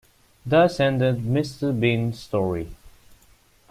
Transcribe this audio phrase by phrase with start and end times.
[0.43, 1.79] Thus ended Mrs.
[1.79, 2.69] Dean’s story.